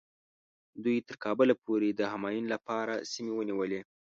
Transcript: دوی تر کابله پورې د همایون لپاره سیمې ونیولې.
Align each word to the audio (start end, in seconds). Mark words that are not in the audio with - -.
دوی 0.83 0.97
تر 1.07 1.15
کابله 1.25 1.53
پورې 1.63 1.89
د 1.93 2.01
همایون 2.13 2.45
لپاره 2.53 2.93
سیمې 3.11 3.33
ونیولې. 3.35 3.81